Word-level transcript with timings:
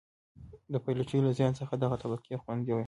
د 0.73 0.75
پایلوچۍ 0.83 1.19
له 1.25 1.31
زیان 1.37 1.53
څخه 1.59 1.73
دغه 1.75 1.95
طبقه 2.03 2.35
خوندي 2.43 2.71
وه. 2.73 2.79